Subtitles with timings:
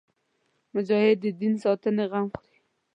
[0.73, 2.57] مجاهد د دین د ساتنې غم خوري.